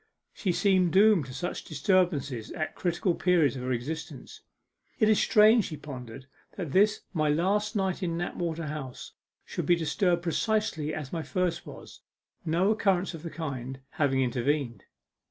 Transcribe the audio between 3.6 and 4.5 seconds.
her existence.